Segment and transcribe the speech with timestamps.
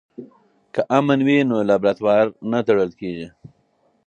[0.73, 3.27] که امن وي نو لابراتوار نه تړل کیږي.